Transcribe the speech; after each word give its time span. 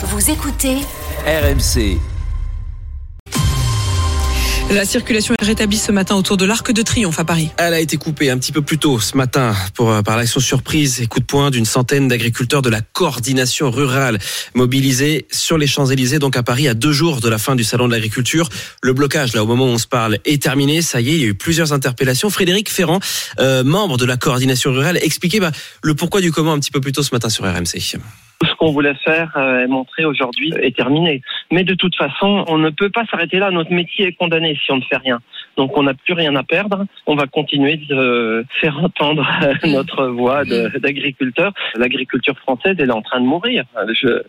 Vous 0.00 0.30
écoutez 0.30 0.76
RMC. 1.26 1.98
La 4.70 4.84
circulation 4.84 5.34
est 5.36 5.44
rétablie 5.44 5.76
ce 5.76 5.90
matin 5.90 6.14
autour 6.14 6.36
de 6.36 6.44
l'Arc 6.44 6.70
de 6.70 6.82
Triomphe 6.82 7.18
à 7.18 7.24
Paris. 7.24 7.50
Elle 7.56 7.74
a 7.74 7.80
été 7.80 7.96
coupée 7.96 8.30
un 8.30 8.38
petit 8.38 8.52
peu 8.52 8.62
plus 8.62 8.78
tôt 8.78 9.00
ce 9.00 9.16
matin 9.16 9.56
pour, 9.74 9.90
euh, 9.90 10.02
par 10.02 10.16
l'action 10.16 10.38
surprise 10.38 11.00
et 11.00 11.08
coup 11.08 11.18
de 11.18 11.24
poing 11.24 11.50
d'une 11.50 11.64
centaine 11.64 12.06
d'agriculteurs 12.06 12.62
de 12.62 12.70
la 12.70 12.80
coordination 12.80 13.72
rurale 13.72 14.20
mobilisés 14.54 15.26
sur 15.32 15.58
les 15.58 15.66
Champs-Élysées, 15.66 16.20
donc 16.20 16.36
à 16.36 16.44
Paris, 16.44 16.68
à 16.68 16.74
deux 16.74 16.92
jours 16.92 17.20
de 17.20 17.28
la 17.28 17.38
fin 17.38 17.56
du 17.56 17.64
Salon 17.64 17.88
de 17.88 17.92
l'agriculture. 17.92 18.48
Le 18.84 18.92
blocage, 18.92 19.32
là, 19.32 19.42
au 19.42 19.46
moment 19.48 19.64
où 19.64 19.70
on 19.70 19.78
se 19.78 19.88
parle, 19.88 20.18
est 20.24 20.40
terminé. 20.40 20.80
Ça 20.80 21.00
y 21.00 21.10
est, 21.10 21.14
il 21.14 21.20
y 21.22 21.24
a 21.24 21.28
eu 21.28 21.34
plusieurs 21.34 21.72
interpellations. 21.72 22.30
Frédéric 22.30 22.70
Ferrand, 22.70 23.00
euh, 23.40 23.64
membre 23.64 23.96
de 23.96 24.04
la 24.04 24.16
coordination 24.16 24.70
rurale, 24.70 25.00
expliquait 25.02 25.40
bah, 25.40 25.50
le 25.82 25.96
pourquoi 25.96 26.20
du 26.20 26.30
comment 26.30 26.52
un 26.52 26.60
petit 26.60 26.70
peu 26.70 26.80
plus 26.80 26.92
tôt 26.92 27.02
ce 27.02 27.12
matin 27.12 27.30
sur 27.30 27.44
RMC. 27.44 27.98
Tout 28.40 28.46
ce 28.46 28.54
qu'on 28.54 28.72
voulait 28.72 28.94
faire 29.04 29.32
euh, 29.36 29.64
et 29.64 29.66
montrer 29.66 30.04
aujourd'hui 30.04 30.52
est 30.60 30.76
terminé. 30.76 31.22
Mais 31.50 31.64
de 31.64 31.74
toute 31.74 31.96
façon, 31.96 32.44
on 32.46 32.58
ne 32.58 32.70
peut 32.70 32.90
pas 32.90 33.04
s'arrêter 33.06 33.38
là. 33.38 33.50
Notre 33.50 33.72
métier 33.72 34.08
est 34.08 34.12
condamné 34.12 34.56
si 34.64 34.70
on 34.70 34.76
ne 34.76 34.82
fait 34.82 34.96
rien. 34.96 35.20
Donc 35.58 35.76
on 35.76 35.82
n'a 35.82 35.92
plus 35.92 36.14
rien 36.14 36.34
à 36.36 36.44
perdre. 36.44 36.86
On 37.06 37.16
va 37.16 37.26
continuer 37.26 37.76
de 37.76 38.46
faire 38.60 38.78
entendre 38.82 39.28
notre 39.66 40.06
voix 40.06 40.44
d'agriculteur. 40.44 41.52
L'agriculture 41.74 42.38
française, 42.38 42.76
elle 42.78 42.90
est 42.90 42.92
en 42.92 43.02
train 43.02 43.20
de 43.20 43.26
mourir. 43.26 43.64
Je 43.92 44.22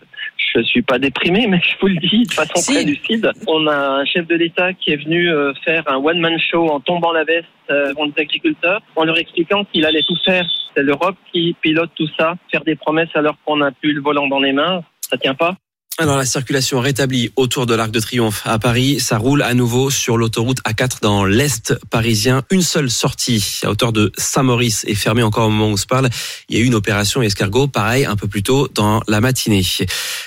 je 0.54 0.62
suis 0.62 0.82
pas 0.82 0.98
déprimé, 0.98 1.46
mais 1.46 1.60
je 1.62 1.76
vous 1.80 1.86
le 1.86 1.96
dis 1.96 2.24
de 2.24 2.32
façon 2.32 2.72
très 2.72 2.84
lucide. 2.84 3.30
On 3.46 3.66
a 3.68 4.00
un 4.00 4.04
chef 4.04 4.26
de 4.26 4.34
l'État 4.34 4.72
qui 4.72 4.90
est 4.90 4.96
venu 4.96 5.30
euh, 5.30 5.52
faire 5.64 5.84
un 5.86 5.96
one-man 5.96 6.38
show 6.40 6.68
en 6.68 6.80
tombant 6.80 7.12
la 7.12 7.22
veste 7.24 7.46
euh, 7.70 7.90
devant 7.90 8.06
les 8.06 8.20
agriculteurs, 8.20 8.82
en 8.96 9.04
leur 9.04 9.16
expliquant 9.18 9.64
qu'il 9.64 9.86
allait 9.86 10.02
tout 10.02 10.16
faire. 10.24 10.44
C'est 10.74 10.82
l'Europe 10.82 11.16
qui 11.32 11.54
pilote 11.60 11.90
tout 11.94 12.08
ça. 12.18 12.34
Faire 12.50 12.64
des 12.64 12.74
promesses 12.74 13.14
alors 13.14 13.36
qu'on 13.44 13.58
n'a 13.58 13.70
plus 13.70 13.92
le 13.92 14.00
volant 14.00 14.26
dans 14.26 14.40
les 14.40 14.52
mains, 14.52 14.82
ça 15.00 15.16
tient 15.18 15.34
pas. 15.34 15.54
Alors 16.00 16.16
la 16.16 16.24
circulation 16.24 16.80
rétablie 16.80 17.30
autour 17.36 17.66
de 17.66 17.74
l'Arc 17.74 17.90
de 17.90 18.00
Triomphe 18.00 18.40
à 18.46 18.58
Paris, 18.58 19.00
ça 19.00 19.18
roule 19.18 19.42
à 19.42 19.52
nouveau 19.52 19.90
sur 19.90 20.16
l'autoroute 20.16 20.62
A4 20.62 21.02
dans 21.02 21.26
l'est 21.26 21.74
parisien. 21.90 22.42
Une 22.48 22.62
seule 22.62 22.90
sortie 22.90 23.60
à 23.64 23.70
hauteur 23.70 23.92
de 23.92 24.10
Saint-Maurice 24.16 24.86
est 24.88 24.94
fermée 24.94 25.22
encore 25.22 25.48
au 25.48 25.50
moment 25.50 25.70
où 25.70 25.76
se 25.76 25.84
parle. 25.84 26.08
Il 26.48 26.56
y 26.56 26.58
a 26.58 26.64
eu 26.64 26.66
une 26.66 26.74
opération 26.74 27.20
escargot, 27.20 27.68
pareil 27.68 28.06
un 28.06 28.16
peu 28.16 28.28
plus 28.28 28.42
tôt 28.42 28.66
dans 28.74 29.02
la 29.08 29.20
matinée. 29.20 29.62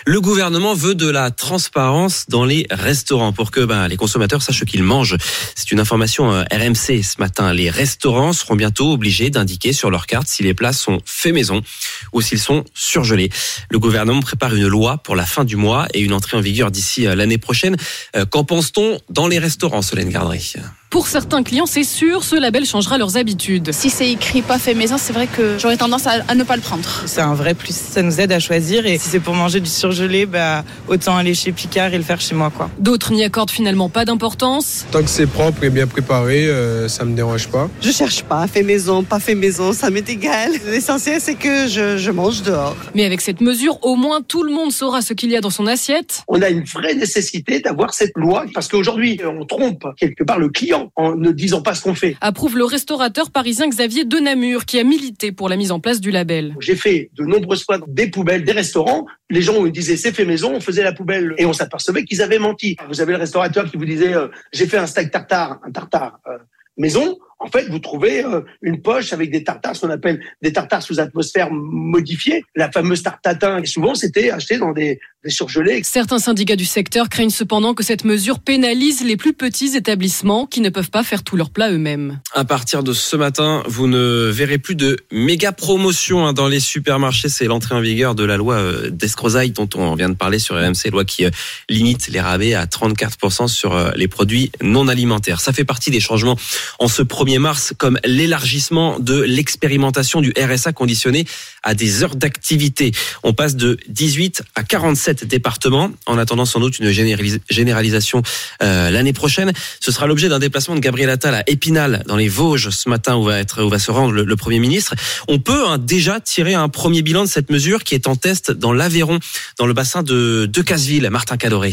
Le 0.05 0.21
gouvernement 0.21 0.75
veut 0.75 0.93
de 0.93 1.09
la 1.09 1.31
transparence 1.31 2.25
dans 2.29 2.45
les 2.45 2.67
restaurants 2.69 3.33
pour 3.33 3.49
que 3.49 3.61
ben, 3.61 3.87
les 3.87 3.97
consommateurs 3.97 4.43
sachent 4.43 4.65
qu'ils 4.65 4.83
mangent. 4.83 5.17
C'est 5.55 5.71
une 5.71 5.79
information 5.79 6.31
euh, 6.31 6.43
RMC 6.51 7.01
ce 7.01 7.17
matin. 7.17 7.51
Les 7.51 7.71
restaurants 7.71 8.33
seront 8.33 8.55
bientôt 8.55 8.91
obligés 8.91 9.31
d'indiquer 9.31 9.73
sur 9.73 9.89
leur 9.89 10.05
carte 10.05 10.27
si 10.27 10.43
les 10.43 10.53
plats 10.53 10.71
sont 10.71 10.99
faits 11.03 11.33
maison 11.33 11.63
ou 12.11 12.21
s'ils 12.21 12.37
sont 12.37 12.63
surgelés. 12.75 13.31
Le 13.71 13.79
gouvernement 13.79 14.21
prépare 14.21 14.53
une 14.53 14.67
loi 14.67 14.97
pour 14.97 15.15
la 15.15 15.25
fin 15.25 15.43
du 15.43 15.55
mois 15.55 15.62
et 15.93 15.99
une 16.01 16.13
entrée 16.13 16.37
en 16.37 16.41
vigueur 16.41 16.71
d'ici 16.71 17.07
euh, 17.07 17.15
l'année 17.15 17.37
prochaine. 17.37 17.75
Euh, 18.15 18.25
qu'en 18.25 18.43
pense-t-on 18.43 18.99
dans 19.09 19.27
les 19.27 19.39
restaurants, 19.39 19.81
Solène 19.81 20.09
Gardry? 20.09 20.53
Pour 20.93 21.07
certains 21.07 21.41
clients, 21.41 21.65
c'est 21.65 21.83
sûr, 21.83 22.23
ce 22.23 22.35
label 22.35 22.65
changera 22.67 22.99
leurs 22.99 23.17
habitudes. 23.17 23.71
Si 23.71 23.89
c'est 23.89 24.11
écrit 24.11 24.43
pas 24.43 24.59
fait 24.59 24.75
maison, 24.75 24.97
c'est 24.99 25.11
vrai 25.11 25.25
que 25.25 25.57
j'aurais 25.57 25.75
tendance 25.75 26.05
à, 26.05 26.35
ne 26.35 26.43
pas 26.43 26.55
le 26.55 26.61
prendre. 26.61 26.87
C'est 27.07 27.21
un 27.21 27.33
vrai 27.33 27.55
plus, 27.55 27.75
ça 27.75 28.03
nous 28.03 28.21
aide 28.21 28.31
à 28.31 28.39
choisir 28.39 28.85
et 28.85 28.99
si 28.99 29.09
c'est 29.09 29.19
pour 29.19 29.33
manger 29.33 29.59
du 29.59 29.71
surgelé, 29.71 30.27
bah, 30.27 30.63
autant 30.87 31.17
aller 31.17 31.33
chez 31.33 31.51
Picard 31.51 31.95
et 31.95 31.97
le 31.97 32.03
faire 32.03 32.21
chez 32.21 32.35
moi. 32.35 32.51
quoi. 32.55 32.69
D'autres 32.77 33.11
n'y 33.11 33.23
accordent 33.23 33.49
finalement 33.49 33.89
pas 33.89 34.05
d'importance. 34.05 34.85
Tant 34.91 35.01
que 35.01 35.09
c'est 35.09 35.25
propre 35.25 35.63
et 35.63 35.71
bien 35.71 35.87
préparé, 35.87 36.45
euh, 36.45 36.87
ça 36.87 37.05
me 37.05 37.15
dérange 37.15 37.47
pas. 37.47 37.71
Je 37.81 37.89
cherche 37.89 38.21
pas, 38.21 38.45
fait 38.45 38.61
maison, 38.61 39.01
pas 39.01 39.19
fait 39.19 39.33
maison, 39.33 39.73
ça 39.73 39.89
m'est 39.89 40.07
égal. 40.07 40.51
L'essentiel 40.67 41.19
c'est 41.19 41.33
que 41.33 41.67
je, 41.67 41.97
je 41.97 42.11
mange 42.11 42.43
dehors. 42.43 42.77
Mais 42.93 43.03
avec 43.03 43.21
cette 43.21 43.41
mesure, 43.41 43.79
au 43.81 43.95
moins 43.95 44.21
tout 44.21 44.43
le 44.43 44.53
monde 44.53 44.71
saura 44.71 45.01
ce 45.01 45.13
qu'il 45.13 45.31
y 45.31 45.35
a 45.35 45.41
dans 45.41 45.49
son 45.49 45.65
assiette. 45.65 46.21
On 46.27 46.39
a 46.43 46.49
une 46.49 46.65
vraie 46.65 46.93
nécessité 46.93 47.61
d'avoir 47.61 47.95
cette 47.95 48.15
loi 48.15 48.45
parce 48.53 48.67
qu'aujourd'hui 48.67 49.19
on 49.25 49.43
trompe 49.47 49.87
quelque 49.97 50.23
part 50.23 50.37
le 50.37 50.49
client 50.49 50.82
en 50.95 51.15
ne 51.15 51.31
disant 51.31 51.61
pas 51.61 51.75
ce 51.75 51.83
qu'on 51.83 51.95
fait. 51.95 52.15
Approuve 52.21 52.57
le 52.57 52.65
restaurateur 52.65 53.31
parisien 53.31 53.67
Xavier 53.67 54.05
Denamur 54.05 54.65
qui 54.65 54.79
a 54.79 54.83
milité 54.83 55.31
pour 55.31 55.49
la 55.49 55.55
mise 55.55 55.71
en 55.71 55.79
place 55.79 56.01
du 56.01 56.11
label. 56.11 56.55
J'ai 56.59 56.75
fait 56.75 57.09
de 57.17 57.23
nombreuses 57.23 57.63
fois 57.63 57.79
des 57.87 58.09
poubelles, 58.09 58.43
des 58.43 58.51
restaurants. 58.51 59.05
Les 59.29 59.41
gens 59.41 59.61
me 59.61 59.69
disaient 59.69 59.97
c'est 59.97 60.13
fait 60.13 60.25
maison, 60.25 60.53
on 60.53 60.59
faisait 60.59 60.83
la 60.83 60.93
poubelle 60.93 61.33
et 61.37 61.45
on 61.45 61.53
s'apercevait 61.53 62.03
qu'ils 62.03 62.21
avaient 62.21 62.39
menti. 62.39 62.75
Vous 62.89 63.01
avez 63.01 63.13
le 63.13 63.19
restaurateur 63.19 63.69
qui 63.69 63.77
vous 63.77 63.85
disait 63.85 64.13
euh, 64.13 64.27
j'ai 64.51 64.67
fait 64.67 64.77
un 64.77 64.87
steak 64.87 65.11
tartare, 65.11 65.59
un 65.65 65.71
tartare 65.71 66.19
euh, 66.27 66.37
maison 66.77 67.17
en 67.43 67.49
fait, 67.49 67.67
vous 67.69 67.79
trouvez 67.79 68.23
euh, 68.23 68.41
une 68.61 68.81
poche 68.81 69.11
avec 69.11 69.29
des 69.29 69.43
tartares, 69.43 69.75
ce 69.75 69.81
qu'on 69.81 69.89
appelle 69.89 70.21
des 70.41 70.53
tartares 70.53 70.81
sous 70.81 70.99
atmosphère 71.01 71.51
modifiée. 71.51 72.45
La 72.55 72.71
fameuse 72.71 73.03
tartatin, 73.03 73.63
souvent, 73.65 73.95
c'était 73.95 74.31
acheté 74.31 74.57
dans 74.57 74.71
des, 74.71 74.99
des, 75.25 75.29
surgelés. 75.29 75.81
Certains 75.83 76.19
syndicats 76.19 76.55
du 76.55 76.63
secteur 76.63 77.09
craignent 77.09 77.29
cependant 77.29 77.73
que 77.73 77.83
cette 77.83 78.05
mesure 78.05 78.39
pénalise 78.39 79.03
les 79.03 79.17
plus 79.17 79.33
petits 79.33 79.75
établissements 79.75 80.45
qui 80.45 80.61
ne 80.61 80.69
peuvent 80.69 80.89
pas 80.89 81.03
faire 81.03 81.23
tous 81.23 81.35
leurs 81.35 81.49
plats 81.49 81.69
eux-mêmes. 81.69 82.21
À 82.33 82.45
partir 82.45 82.81
de 82.81 82.93
ce 82.93 83.17
matin, 83.17 83.61
vous 83.67 83.87
ne 83.87 84.29
verrez 84.31 84.57
plus 84.57 84.75
de 84.75 84.97
méga 85.11 85.51
promotions 85.51 86.25
hein, 86.25 86.31
dans 86.31 86.47
les 86.47 86.61
supermarchés. 86.61 87.27
C'est 87.27 87.45
l'entrée 87.45 87.75
en 87.75 87.81
vigueur 87.81 88.15
de 88.15 88.23
la 88.23 88.37
loi 88.37 88.55
euh, 88.55 88.89
d'escrozaille 88.89 89.51
dont 89.51 89.69
on 89.75 89.95
vient 89.95 90.09
de 90.09 90.15
parler 90.15 90.39
sur 90.39 90.55
RMC, 90.55 90.91
loi 90.91 91.03
qui 91.03 91.25
euh, 91.25 91.29
limite 91.69 92.07
les 92.07 92.21
rabais 92.21 92.53
à 92.53 92.65
34% 92.65 93.49
sur 93.49 93.91
les 93.95 94.07
produits 94.07 94.51
non 94.61 94.87
alimentaires. 94.87 95.41
Ça 95.41 95.51
fait 95.51 95.65
partie 95.65 95.91
des 95.91 95.99
changements 95.99 96.37
en 96.79 96.87
ce 96.87 97.01
premier 97.01 97.32
mars, 97.39 97.73
comme 97.77 97.99
l'élargissement 98.05 98.99
de 98.99 99.21
l'expérimentation 99.21 100.21
du 100.21 100.33
RSA 100.37 100.73
conditionné 100.73 101.25
à 101.63 101.73
des 101.73 102.03
heures 102.03 102.15
d'activité. 102.15 102.91
On 103.23 103.33
passe 103.33 103.55
de 103.55 103.77
18 103.87 104.43
à 104.55 104.63
47 104.63 105.25
départements, 105.25 105.91
en 106.05 106.17
attendant 106.17 106.45
sans 106.45 106.59
doute 106.59 106.79
une 106.79 106.91
généralisation 106.91 108.21
euh, 108.61 108.89
l'année 108.89 109.13
prochaine. 109.13 109.53
Ce 109.79 109.91
sera 109.91 110.07
l'objet 110.07 110.29
d'un 110.29 110.39
déplacement 110.39 110.75
de 110.75 110.79
Gabriel 110.79 111.09
Attal 111.09 111.35
à 111.35 111.43
Épinal, 111.49 112.03
dans 112.07 112.17
les 112.17 112.27
Vosges, 112.27 112.69
ce 112.69 112.89
matin, 112.89 113.15
où 113.15 113.23
va, 113.23 113.39
être, 113.39 113.63
va 113.63 113.79
se 113.79 113.91
rendre 113.91 114.13
le, 114.13 114.33
Premier 114.43 114.59
ministre. 114.59 114.95
On 115.29 115.39
peut 115.39 115.67
hein, 115.67 115.77
déjà 115.77 116.19
tirer 116.19 116.53
un 116.53 116.67
premier 116.67 117.01
bilan 117.01 117.23
de 117.23 117.29
cette 117.29 117.49
mesure 117.49 117.83
qui 117.83 117.95
est 117.95 118.07
en 118.07 118.15
test 118.15 118.51
dans 118.51 118.73
l'Aveyron, 118.73 119.19
dans 119.57 119.67
le 119.67 119.73
bassin 119.73 120.03
de 120.03 120.49
Decazeville. 120.51 121.09
Martin 121.09 121.37
Cadoré. 121.37 121.71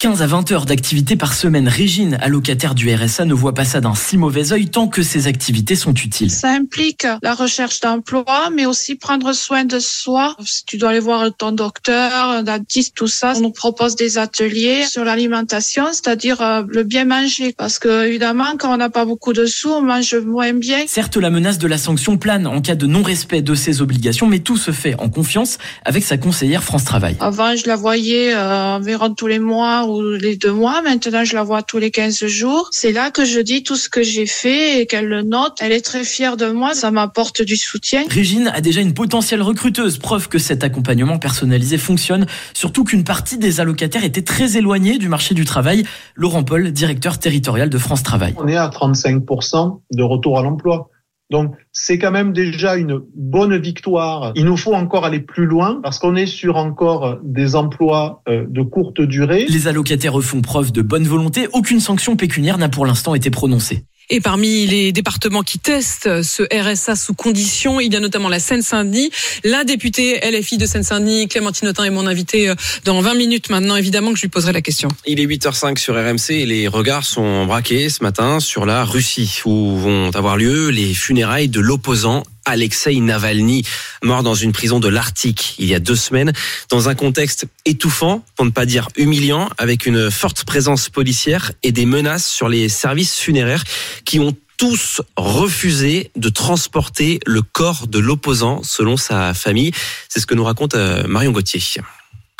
15 0.00 0.22
à 0.22 0.28
20 0.28 0.52
heures 0.52 0.64
d'activité 0.64 1.16
par 1.16 1.34
semaine. 1.34 1.66
Régine, 1.66 2.18
allocataire 2.20 2.76
du 2.76 2.94
RSA, 2.94 3.24
ne 3.24 3.34
voit 3.34 3.52
pas 3.52 3.64
ça 3.64 3.80
d'un 3.80 3.96
si 3.96 4.16
mauvais 4.16 4.52
œil 4.52 4.68
tant 4.68 4.86
que 4.86 5.02
ces 5.02 5.26
activités 5.26 5.74
sont 5.74 5.92
utiles. 5.92 6.30
Ça 6.30 6.50
implique 6.50 7.04
la 7.20 7.34
recherche 7.34 7.80
d'emploi, 7.80 8.48
mais 8.54 8.64
aussi 8.64 8.94
prendre 8.94 9.32
soin 9.32 9.64
de 9.64 9.80
soi. 9.80 10.36
Si 10.44 10.64
tu 10.64 10.76
dois 10.76 10.90
aller 10.90 11.00
voir 11.00 11.28
ton 11.36 11.50
docteur, 11.50 12.12
un 12.30 12.44
dentiste, 12.44 12.94
tout 12.94 13.08
ça, 13.08 13.32
on 13.38 13.40
nous 13.40 13.50
propose 13.50 13.96
des 13.96 14.18
ateliers 14.18 14.84
sur 14.88 15.04
l'alimentation, 15.04 15.86
c'est-à-dire 15.88 16.40
euh, 16.42 16.62
le 16.68 16.84
bien 16.84 17.04
manger. 17.04 17.52
Parce 17.52 17.80
que, 17.80 18.06
évidemment, 18.06 18.56
quand 18.56 18.72
on 18.72 18.76
n'a 18.76 18.90
pas 18.90 19.04
beaucoup 19.04 19.32
de 19.32 19.46
sous, 19.46 19.70
on 19.70 19.82
mange 19.82 20.14
moins 20.14 20.52
bien. 20.52 20.84
Certes, 20.86 21.16
la 21.16 21.30
menace 21.30 21.58
de 21.58 21.66
la 21.66 21.76
sanction 21.76 22.18
plane 22.18 22.46
en 22.46 22.60
cas 22.60 22.76
de 22.76 22.86
non-respect 22.86 23.42
de 23.42 23.56
ses 23.56 23.82
obligations, 23.82 24.28
mais 24.28 24.38
tout 24.38 24.58
se 24.58 24.70
fait 24.70 24.94
en 25.00 25.08
confiance 25.08 25.58
avec 25.84 26.04
sa 26.04 26.18
conseillère 26.18 26.62
France 26.62 26.84
Travail. 26.84 27.16
Avant, 27.18 27.56
je 27.56 27.66
la 27.66 27.74
voyais 27.74 28.32
euh, 28.32 28.76
environ 28.76 29.12
tous 29.12 29.26
les 29.26 29.40
mois 29.40 29.87
les 29.96 30.36
deux 30.36 30.52
mois. 30.52 30.82
Maintenant, 30.82 31.24
je 31.24 31.34
la 31.34 31.42
vois 31.42 31.62
tous 31.62 31.78
les 31.78 31.90
15 31.90 32.26
jours. 32.26 32.68
C'est 32.72 32.92
là 32.92 33.10
que 33.10 33.24
je 33.24 33.40
dis 33.40 33.62
tout 33.62 33.76
ce 33.76 33.88
que 33.88 34.02
j'ai 34.02 34.26
fait 34.26 34.80
et 34.80 34.86
qu'elle 34.86 35.06
le 35.06 35.22
note. 35.22 35.58
Elle 35.60 35.72
est 35.72 35.84
très 35.84 36.04
fière 36.04 36.36
de 36.36 36.50
moi. 36.50 36.74
Ça 36.74 36.90
m'apporte 36.90 37.42
du 37.42 37.56
soutien. 37.56 38.04
Régine 38.08 38.50
a 38.54 38.60
déjà 38.60 38.80
une 38.80 38.94
potentielle 38.94 39.42
recruteuse. 39.42 39.98
Preuve 39.98 40.28
que 40.28 40.38
cet 40.38 40.64
accompagnement 40.64 41.18
personnalisé 41.18 41.78
fonctionne. 41.78 42.26
Surtout 42.54 42.84
qu'une 42.84 43.04
partie 43.04 43.38
des 43.38 43.60
allocataires 43.60 44.04
était 44.04 44.22
très 44.22 44.56
éloignée 44.56 44.98
du 44.98 45.08
marché 45.08 45.34
du 45.34 45.44
travail. 45.44 45.84
Laurent 46.14 46.44
Paul, 46.44 46.72
directeur 46.72 47.18
territorial 47.18 47.68
de 47.68 47.78
France 47.78 48.02
Travail. 48.02 48.34
On 48.38 48.48
est 48.48 48.56
à 48.56 48.68
35% 48.68 49.80
de 49.92 50.02
retour 50.02 50.38
à 50.38 50.42
l'emploi. 50.42 50.90
Donc 51.30 51.54
c'est 51.72 51.98
quand 51.98 52.10
même 52.10 52.32
déjà 52.32 52.76
une 52.76 53.00
bonne 53.14 53.56
victoire. 53.58 54.32
Il 54.34 54.44
nous 54.44 54.56
faut 54.56 54.74
encore 54.74 55.04
aller 55.04 55.20
plus 55.20 55.46
loin 55.46 55.80
parce 55.82 55.98
qu'on 55.98 56.16
est 56.16 56.26
sur 56.26 56.56
encore 56.56 57.18
des 57.22 57.54
emplois 57.54 58.22
euh, 58.28 58.46
de 58.48 58.62
courte 58.62 59.00
durée. 59.02 59.46
Les 59.48 59.68
allocataires 59.68 60.20
font 60.22 60.40
preuve 60.40 60.72
de 60.72 60.82
bonne 60.82 61.04
volonté. 61.04 61.48
Aucune 61.52 61.80
sanction 61.80 62.16
pécuniaire 62.16 62.58
n'a 62.58 62.68
pour 62.68 62.86
l'instant 62.86 63.14
été 63.14 63.30
prononcée. 63.30 63.84
Et 64.10 64.20
parmi 64.20 64.66
les 64.66 64.90
départements 64.90 65.42
qui 65.42 65.58
testent 65.58 66.22
ce 66.22 66.42
RSA 66.50 66.96
sous 66.96 67.12
condition, 67.12 67.78
il 67.78 67.92
y 67.92 67.96
a 67.96 68.00
notamment 68.00 68.30
la 68.30 68.40
Seine-Saint-Denis. 68.40 69.10
La 69.44 69.64
députée 69.64 70.18
LFI 70.20 70.56
de 70.56 70.64
Seine-Saint-Denis, 70.64 71.28
Clémentine 71.28 71.68
Autain, 71.68 71.84
est 71.84 71.90
mon 71.90 72.06
invitée 72.06 72.48
euh, 72.48 72.54
dans 72.86 73.02
20 73.02 73.14
minutes 73.14 73.50
maintenant. 73.50 73.76
Évidemment 73.76 74.10
que 74.10 74.16
je 74.16 74.22
lui 74.22 74.30
poserai 74.30 74.54
la 74.54 74.62
question. 74.62 74.88
Il 75.06 75.20
est 75.20 75.26
8h05 75.26 75.76
sur 75.76 75.94
RMC 75.94 76.30
et 76.30 76.46
les 76.46 76.68
regards 76.68 77.04
sont 77.04 77.44
braqués 77.44 77.90
ce 77.90 78.02
matin 78.02 78.40
sur 78.40 78.64
la 78.64 78.82
Russie 78.84 79.42
où 79.44 79.76
vont 79.76 80.10
avoir 80.14 80.38
lieu 80.38 80.70
les 80.70 80.94
funérailles 80.94 81.48
de 81.48 81.60
l'opposant 81.60 82.22
Alexei 82.48 82.98
Navalny, 83.00 83.62
mort 84.02 84.22
dans 84.22 84.34
une 84.34 84.52
prison 84.52 84.80
de 84.80 84.88
l'Arctique 84.88 85.54
il 85.58 85.66
y 85.66 85.74
a 85.74 85.80
deux 85.80 85.96
semaines, 85.96 86.32
dans 86.70 86.88
un 86.88 86.94
contexte 86.94 87.46
étouffant, 87.66 88.24
pour 88.36 88.46
ne 88.46 88.50
pas 88.50 88.64
dire 88.64 88.88
humiliant, 88.96 89.50
avec 89.58 89.84
une 89.84 90.10
forte 90.10 90.44
présence 90.44 90.88
policière 90.88 91.52
et 91.62 91.72
des 91.72 91.84
menaces 91.84 92.26
sur 92.26 92.48
les 92.48 92.68
services 92.68 93.18
funéraires 93.18 93.64
qui 94.04 94.18
ont 94.18 94.34
tous 94.56 95.02
refusé 95.16 96.10
de 96.16 96.28
transporter 96.30 97.20
le 97.26 97.42
corps 97.42 97.86
de 97.86 97.98
l'opposant 97.98 98.62
selon 98.64 98.96
sa 98.96 99.34
famille. 99.34 99.72
C'est 100.08 100.18
ce 100.20 100.26
que 100.26 100.34
nous 100.34 100.44
raconte 100.44 100.74
euh, 100.74 101.06
Marion 101.06 101.30
Gauthier. 101.30 101.60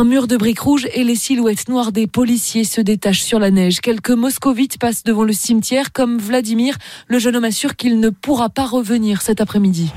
Un 0.01 0.05
mur 0.05 0.29
de 0.29 0.37
briques 0.37 0.61
rouges 0.61 0.87
et 0.95 1.03
les 1.03 1.17
silhouettes 1.17 1.69
noires 1.69 1.91
des 1.91 2.07
policiers 2.07 2.63
se 2.63 2.81
détachent 2.81 3.25
sur 3.25 3.41
la 3.41 3.51
neige. 3.51 3.81
Quelques 3.81 4.13
moscovites 4.13 4.79
passent 4.79 5.03
devant 5.03 5.25
le 5.25 5.33
cimetière 5.33 5.91
comme 5.93 6.19
Vladimir. 6.19 6.77
Le 7.09 7.19
jeune 7.19 7.35
homme 7.35 7.43
assure 7.43 7.75
qu'il 7.75 7.99
ne 7.99 8.09
pourra 8.11 8.49
pas 8.49 8.65
revenir 8.65 9.23
cet 9.23 9.41
après-midi. 9.41 9.91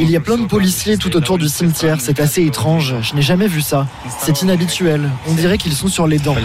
Il 0.00 0.10
y 0.10 0.16
a 0.16 0.20
plein 0.20 0.38
de 0.38 0.46
policiers 0.46 0.96
tout 0.96 1.14
autour 1.14 1.36
du 1.36 1.46
cimetière. 1.46 2.00
C'est 2.00 2.20
assez 2.20 2.46
étrange. 2.46 2.94
Je 3.02 3.14
n'ai 3.14 3.20
jamais 3.20 3.48
vu 3.48 3.60
ça. 3.60 3.86
C'est 4.18 4.40
inhabituel. 4.40 5.10
On 5.28 5.34
dirait 5.34 5.58
qu'ils 5.58 5.74
sont 5.74 5.88
sur 5.88 6.06
les 6.06 6.18
dents. 6.18 6.36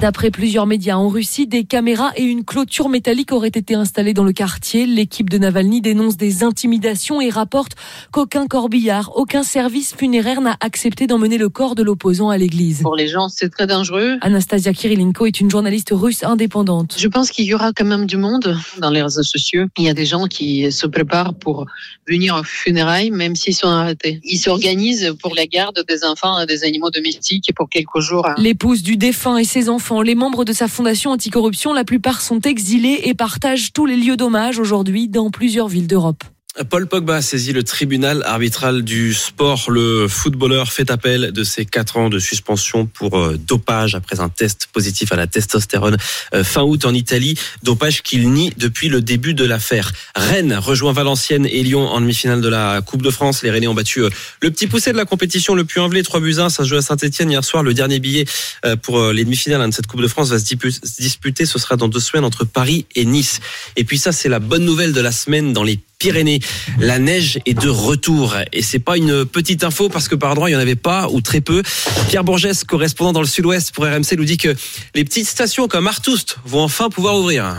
D'après 0.00 0.30
plusieurs 0.30 0.66
médias 0.66 0.94
en 0.94 1.08
Russie, 1.08 1.48
des 1.48 1.64
caméras 1.64 2.12
et 2.14 2.22
une 2.22 2.44
clôture 2.44 2.88
métallique 2.88 3.32
auraient 3.32 3.48
été 3.48 3.74
installées 3.74 4.14
dans 4.14 4.22
le 4.22 4.32
quartier. 4.32 4.86
L'équipe 4.86 5.28
de 5.28 5.38
Navalny 5.38 5.80
dénonce 5.80 6.16
des 6.16 6.44
intimidations 6.44 7.20
et 7.20 7.30
rapporte 7.30 7.72
qu'aucun 8.12 8.46
corbillard, 8.46 9.10
aucun 9.16 9.42
service 9.42 9.92
funéraire 9.92 10.40
n'a 10.40 10.56
accepté 10.68 11.06
d'emmener 11.06 11.38
le 11.38 11.48
corps 11.48 11.74
de 11.74 11.82
l'opposant 11.82 12.28
à 12.28 12.36
l'église. 12.36 12.82
Pour 12.82 12.94
les 12.94 13.08
gens, 13.08 13.30
c'est 13.30 13.48
très 13.48 13.66
dangereux. 13.66 14.18
Anastasia 14.20 14.74
Kirilenko 14.74 15.24
est 15.24 15.40
une 15.40 15.50
journaliste 15.50 15.92
russe 15.92 16.22
indépendante. 16.22 16.94
Je 16.98 17.08
pense 17.08 17.30
qu'il 17.30 17.46
y 17.46 17.54
aura 17.54 17.72
quand 17.72 17.86
même 17.86 18.04
du 18.04 18.18
monde 18.18 18.54
dans 18.78 18.90
les 18.90 19.00
réseaux 19.00 19.22
sociaux. 19.22 19.64
Il 19.78 19.84
y 19.84 19.88
a 19.88 19.94
des 19.94 20.04
gens 20.04 20.26
qui 20.26 20.70
se 20.70 20.86
préparent 20.86 21.32
pour 21.32 21.64
venir 22.06 22.36
aux 22.36 22.44
funérailles, 22.44 23.10
même 23.10 23.34
s'ils 23.34 23.54
sont 23.54 23.68
arrêtés. 23.68 24.20
Ils 24.24 24.36
s'organisent 24.36 25.14
pour 25.22 25.34
la 25.34 25.46
garde 25.46 25.82
des 25.88 26.04
enfants 26.04 26.38
et 26.38 26.44
des 26.44 26.64
animaux 26.64 26.90
domestiques 26.90 27.50
pour 27.56 27.70
quelques 27.70 28.00
jours. 28.00 28.28
L'épouse 28.36 28.82
du 28.82 28.98
défunt 28.98 29.38
et 29.38 29.44
ses 29.44 29.70
enfants, 29.70 30.02
les 30.02 30.14
membres 30.14 30.44
de 30.44 30.52
sa 30.52 30.68
fondation 30.68 31.12
anticorruption, 31.12 31.72
la 31.72 31.84
plupart 31.84 32.20
sont 32.20 32.40
exilés 32.40 33.00
et 33.04 33.14
partagent 33.14 33.72
tous 33.72 33.86
les 33.86 33.96
lieux 33.96 34.18
d'hommage 34.18 34.58
aujourd'hui 34.58 35.08
dans 35.08 35.30
plusieurs 35.30 35.68
villes 35.68 35.86
d'Europe. 35.86 36.24
Paul 36.64 36.88
Pogba 36.88 37.16
a 37.16 37.22
saisi 37.22 37.52
le 37.52 37.62
tribunal 37.62 38.22
arbitral 38.24 38.82
du 38.82 39.14
sport. 39.14 39.70
Le 39.70 40.08
footballeur 40.08 40.72
fait 40.72 40.90
appel 40.90 41.30
de 41.30 41.44
ses 41.44 41.64
quatre 41.64 41.96
ans 41.96 42.08
de 42.08 42.18
suspension 42.18 42.86
pour 42.86 43.16
euh, 43.16 43.36
dopage 43.38 43.94
après 43.94 44.18
un 44.20 44.28
test 44.28 44.68
positif 44.72 45.12
à 45.12 45.16
la 45.16 45.28
testostérone 45.28 45.96
euh, 46.34 46.42
fin 46.42 46.62
août 46.62 46.84
en 46.84 46.94
Italie. 46.94 47.38
Dopage 47.62 48.02
qu'il 48.02 48.30
nie 48.30 48.52
depuis 48.56 48.88
le 48.88 49.00
début 49.00 49.34
de 49.34 49.44
l'affaire. 49.44 49.92
Rennes 50.16 50.54
rejoint 50.54 50.92
Valenciennes 50.92 51.46
et 51.46 51.62
Lyon 51.62 51.86
en 51.86 52.00
demi-finale 52.00 52.40
de 52.40 52.48
la 52.48 52.80
Coupe 52.82 53.02
de 53.02 53.10
France. 53.10 53.42
Les 53.42 53.50
Rennais 53.50 53.68
ont 53.68 53.74
battu 53.74 54.02
euh, 54.02 54.10
le 54.40 54.50
petit 54.50 54.66
poussé 54.66 54.90
de 54.92 54.96
la 54.96 55.04
compétition, 55.04 55.54
le 55.54 55.64
plus 55.64 55.80
envelé, 55.80 56.02
3 56.02 56.20
buts 56.20 56.38
1. 56.38 56.48
Ça 56.48 56.64
se 56.64 56.68
joue 56.68 56.76
à 56.76 56.82
Saint-Etienne 56.82 57.30
hier 57.30 57.44
soir. 57.44 57.62
Le 57.62 57.74
dernier 57.74 58.00
billet 58.00 58.24
pour 58.82 59.12
les 59.12 59.24
demi-finales 59.24 59.60
hein, 59.60 59.68
de 59.68 59.74
cette 59.74 59.86
Coupe 59.86 60.02
de 60.02 60.08
France 60.08 60.30
va 60.30 60.38
se 60.38 60.44
disputer. 61.00 61.46
Ce 61.46 61.58
sera 61.58 61.76
dans 61.76 61.88
deux 61.88 62.00
semaines 62.00 62.24
entre 62.24 62.44
Paris 62.44 62.86
et 62.94 63.04
Nice. 63.04 63.40
Et 63.76 63.84
puis 63.84 63.98
ça, 63.98 64.12
c'est 64.12 64.28
la 64.28 64.40
bonne 64.40 64.64
nouvelle 64.64 64.92
de 64.92 65.00
la 65.00 65.12
semaine 65.12 65.52
dans 65.52 65.62
les 65.62 65.78
Pyrénées. 65.98 66.38
La 66.78 67.00
neige 67.00 67.40
est 67.44 67.54
de 67.54 67.68
retour 67.68 68.36
et 68.52 68.62
c'est 68.62 68.78
pas 68.78 68.96
une 68.96 69.24
petite 69.24 69.64
info 69.64 69.88
parce 69.88 70.06
que 70.06 70.14
par 70.14 70.36
droit 70.36 70.48
il 70.48 70.52
y 70.52 70.56
en 70.56 70.60
avait 70.60 70.76
pas 70.76 71.08
ou 71.08 71.20
très 71.20 71.40
peu. 71.40 71.64
Pierre 72.08 72.22
Bourgès, 72.22 72.62
correspondant 72.62 73.12
dans 73.12 73.20
le 73.20 73.26
Sud-Ouest 73.26 73.72
pour 73.72 73.84
RMC, 73.84 74.16
nous 74.16 74.24
dit 74.24 74.36
que 74.36 74.54
les 74.94 75.04
petites 75.04 75.26
stations 75.26 75.66
comme 75.66 75.88
Artoust 75.88 76.38
vont 76.44 76.62
enfin 76.62 76.88
pouvoir 76.88 77.16
ouvrir. 77.16 77.56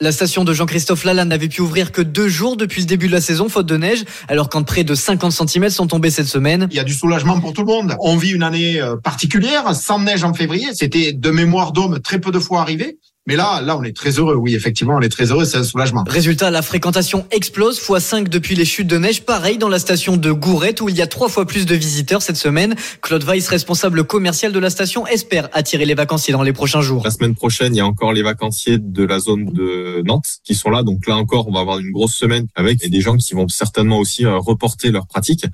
La 0.00 0.10
station 0.10 0.44
de 0.44 0.52
Jean-Christophe 0.52 1.04
Lalanne 1.04 1.28
n'avait 1.28 1.46
pu 1.46 1.60
ouvrir 1.60 1.92
que 1.92 2.00
deux 2.02 2.28
jours 2.28 2.56
depuis 2.56 2.80
le 2.80 2.86
début 2.86 3.06
de 3.06 3.12
la 3.12 3.20
saison, 3.20 3.48
faute 3.48 3.66
de 3.66 3.76
neige, 3.76 4.02
alors 4.28 4.48
quand 4.48 4.64
près 4.64 4.82
de 4.82 4.94
50 4.94 5.30
cm 5.30 5.68
sont 5.68 5.86
tombés 5.86 6.10
cette 6.10 6.26
semaine. 6.26 6.66
Il 6.70 6.76
y 6.76 6.80
a 6.80 6.84
du 6.84 6.94
soulagement 6.94 7.38
pour 7.38 7.52
tout 7.52 7.60
le 7.60 7.66
monde. 7.66 7.94
On 8.00 8.16
vit 8.16 8.30
une 8.30 8.42
année 8.42 8.80
euh, 8.80 8.96
particulière, 8.96 9.76
sans 9.76 10.00
neige 10.00 10.24
en 10.24 10.32
février. 10.34 10.68
C'était 10.72 11.12
de 11.12 11.30
mémoire 11.30 11.72
d'homme 11.72 12.00
très 12.00 12.18
peu 12.18 12.32
de 12.32 12.38
fois 12.40 12.62
arrivé. 12.62 12.98
Mais 13.30 13.36
là, 13.36 13.60
là, 13.62 13.76
on 13.76 13.84
est 13.84 13.96
très 13.96 14.10
heureux. 14.18 14.34
Oui, 14.34 14.56
effectivement, 14.56 14.96
on 14.96 15.00
est 15.00 15.08
très 15.08 15.26
heureux. 15.26 15.44
C'est 15.44 15.58
un 15.58 15.62
soulagement. 15.62 16.02
Résultat, 16.04 16.50
la 16.50 16.62
fréquentation 16.62 17.26
explose, 17.30 17.76
x 17.78 18.04
5 18.04 18.28
depuis 18.28 18.56
les 18.56 18.64
chutes 18.64 18.88
de 18.88 18.98
neige. 18.98 19.22
Pareil 19.22 19.56
dans 19.56 19.68
la 19.68 19.78
station 19.78 20.16
de 20.16 20.32
Gourette, 20.32 20.80
où 20.80 20.88
il 20.88 20.96
y 20.96 21.00
a 21.00 21.06
trois 21.06 21.28
fois 21.28 21.46
plus 21.46 21.64
de 21.64 21.76
visiteurs 21.76 22.22
cette 22.22 22.36
semaine. 22.36 22.74
Claude 23.02 23.22
Weiss, 23.22 23.46
responsable 23.46 24.02
commercial 24.02 24.50
de 24.50 24.58
la 24.58 24.68
station, 24.68 25.06
espère 25.06 25.48
attirer 25.52 25.84
les 25.84 25.94
vacanciers 25.94 26.32
dans 26.32 26.42
les 26.42 26.52
prochains 26.52 26.80
jours. 26.80 27.04
La 27.04 27.12
semaine 27.12 27.36
prochaine, 27.36 27.72
il 27.72 27.78
y 27.78 27.80
a 27.80 27.86
encore 27.86 28.12
les 28.12 28.22
vacanciers 28.22 28.78
de 28.78 29.04
la 29.04 29.20
zone 29.20 29.52
de 29.52 30.02
Nantes 30.04 30.40
qui 30.42 30.56
sont 30.56 30.70
là. 30.70 30.82
Donc 30.82 31.06
là 31.06 31.16
encore, 31.16 31.46
on 31.46 31.52
va 31.52 31.60
avoir 31.60 31.78
une 31.78 31.92
grosse 31.92 32.16
semaine 32.16 32.48
avec 32.56 32.84
des 32.84 33.00
gens 33.00 33.16
qui 33.16 33.34
vont 33.34 33.46
certainement 33.46 33.98
aussi 34.00 34.26
euh, 34.26 34.38
reporter 34.38 34.90
leurs 34.90 35.06
pratiques 35.06 35.46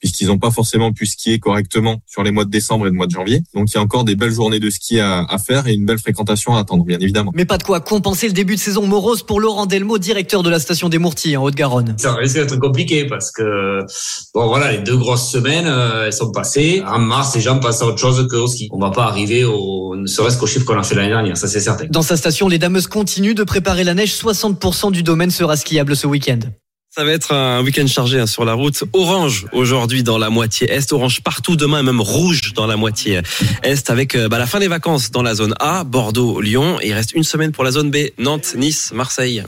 puisqu'ils 0.00 0.26
n'ont 0.26 0.38
pas 0.38 0.50
forcément 0.50 0.92
pu 0.92 1.06
skier 1.06 1.38
correctement 1.38 2.02
sur 2.06 2.22
les 2.22 2.30
mois 2.30 2.44
de 2.44 2.50
décembre 2.50 2.86
et 2.86 2.90
de 2.90 2.96
mois 2.96 3.06
de 3.06 3.12
janvier. 3.12 3.42
Donc 3.54 3.70
il 3.70 3.74
y 3.74 3.78
a 3.78 3.82
encore 3.82 4.04
des 4.04 4.16
belles 4.16 4.32
journées 4.32 4.58
de 4.58 4.70
ski 4.70 4.98
à, 4.98 5.26
faire 5.46 5.66
et 5.66 5.74
une 5.74 5.86
belle 5.86 5.98
fréquentation 5.98 6.56
à 6.56 6.60
attendre, 6.60 6.84
bien 6.84 6.98
évidemment. 6.98 7.30
Mais 7.34 7.44
pas 7.44 7.58
de 7.58 7.62
quoi 7.62 7.80
compenser 7.80 8.26
le 8.26 8.32
début 8.32 8.56
de 8.56 8.60
saison 8.60 8.86
morose 8.86 9.22
pour 9.22 9.40
Laurent 9.40 9.66
Delmo, 9.66 9.98
directeur 9.98 10.42
de 10.42 10.50
la 10.50 10.58
station 10.58 10.88
des 10.88 10.98
Mourtis 10.98 11.36
en 11.36 11.44
Haute-Garonne. 11.44 11.94
Ça 11.98 12.14
risque 12.14 12.34
d'être 12.34 12.58
compliqué 12.58 13.06
parce 13.06 13.30
que 13.30 13.80
bon 14.34 14.48
voilà, 14.48 14.72
les 14.72 14.78
deux 14.78 14.96
grosses 14.96 15.30
semaines 15.30 15.66
euh, 15.66 16.06
elles 16.06 16.12
sont 16.12 16.32
passées. 16.32 16.82
En 16.86 16.98
mars, 16.98 17.34
les 17.34 17.40
gens 17.40 17.58
passent 17.58 17.82
à 17.82 17.86
autre 17.86 17.98
chose 17.98 18.26
que 18.28 18.36
au 18.36 18.48
ski. 18.48 18.68
On 18.72 18.78
va 18.78 18.90
pas 18.90 19.04
arriver 19.04 19.44
au 19.44 19.96
ne 19.96 20.06
serait-ce 20.06 20.38
qu'au 20.38 20.46
chiffre 20.46 20.64
qu'on 20.64 20.78
a 20.78 20.82
fait 20.82 20.94
l'année 20.94 21.08
dernière, 21.08 21.36
ça 21.36 21.48
c'est 21.48 21.60
certain. 21.60 21.86
Dans 21.90 22.02
sa 22.02 22.16
station, 22.16 22.48
les 22.48 22.58
dameuses 22.58 22.86
continuent 22.86 23.34
de 23.34 23.44
préparer 23.44 23.84
la 23.84 23.94
neige. 23.94 24.14
60% 24.14 24.92
du 24.92 25.02
domaine 25.02 25.30
sera 25.30 25.56
skiable 25.56 25.94
ce 25.96 26.06
week-end. 26.06 26.40
Ça 26.92 27.04
va 27.04 27.12
être 27.12 27.32
un 27.32 27.62
week-end 27.62 27.86
chargé 27.86 28.18
hein, 28.18 28.26
sur 28.26 28.44
la 28.44 28.54
route. 28.54 28.82
Orange 28.92 29.46
aujourd'hui 29.52 30.02
dans 30.02 30.18
la 30.18 30.28
moitié 30.28 30.68
est, 30.68 30.92
orange 30.92 31.20
partout 31.20 31.54
demain, 31.54 31.84
même 31.84 32.00
rouge 32.00 32.52
dans 32.52 32.66
la 32.66 32.76
moitié 32.76 33.20
est, 33.62 33.90
avec 33.90 34.16
euh, 34.16 34.28
bah, 34.28 34.40
la 34.40 34.46
fin 34.48 34.58
des 34.58 34.66
vacances 34.66 35.12
dans 35.12 35.22
la 35.22 35.36
zone 35.36 35.54
A, 35.60 35.84
Bordeaux, 35.84 36.40
Lyon. 36.40 36.80
Et 36.80 36.88
il 36.88 36.92
reste 36.92 37.12
une 37.12 37.22
semaine 37.22 37.52
pour 37.52 37.62
la 37.62 37.70
zone 37.70 37.92
B, 37.92 38.08
Nantes, 38.18 38.56
Nice, 38.56 38.90
Marseille. 38.92 39.44